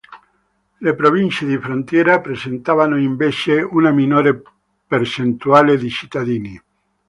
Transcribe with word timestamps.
Le 0.79 0.95
province 0.95 1.45
di 1.45 1.59
frontiera 1.59 2.21
presentavano 2.21 2.97
invece 2.97 3.61
una 3.61 3.91
minore 3.91 4.41
percentuale 4.87 5.77
di 5.77 5.89
cittadini. 5.91 6.59